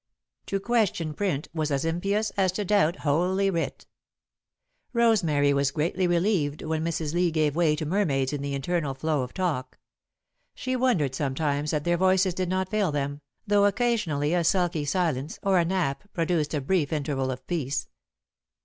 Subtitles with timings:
[0.47, 3.85] To question print was as impious as to doubt Holy Writ.
[4.93, 7.13] Rosemary was greatly relieved when Mrs.
[7.13, 9.77] Lee gave way to mermaids in the eternal flow of talk.
[10.55, 15.37] She wondered, sometimes, that their voices did not fail them, though occasionally a sulky silence
[15.43, 17.87] or a nap produced a brief interval of peace.